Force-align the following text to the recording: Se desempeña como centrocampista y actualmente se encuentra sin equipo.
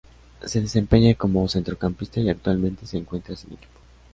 Se 0.43 0.59
desempeña 0.59 1.13
como 1.13 1.47
centrocampista 1.47 2.19
y 2.21 2.29
actualmente 2.31 2.87
se 2.87 2.97
encuentra 2.97 3.35
sin 3.35 3.53
equipo. 3.53 3.79